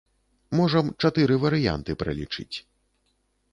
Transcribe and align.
Можам 0.59 0.89
чатыры 1.03 1.37
варыянты 1.45 1.91
пралічыць. 2.01 2.57